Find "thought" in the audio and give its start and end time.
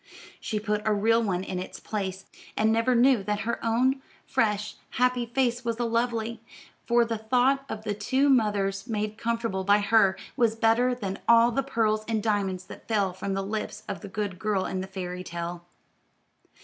7.19-7.63